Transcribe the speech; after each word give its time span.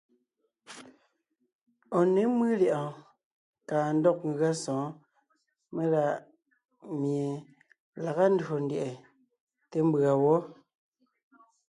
Ɔ̀ 1.99 2.03
ně 2.13 2.23
mʉ́ 2.37 2.51
lyɛ̌ʼɔɔn 2.59 2.93
káa 3.67 3.89
ndɔg 3.97 4.17
ngʉa 4.31 4.51
sɔ̌ɔn 4.63 4.91
melaʼmie 5.75 7.25
laga 8.03 8.25
ndÿò 8.33 8.55
ndyɛʼɛ 8.65 8.91
té 9.69 9.77
mbʉ̀a 9.87 10.11
wɔ́. 10.23 10.39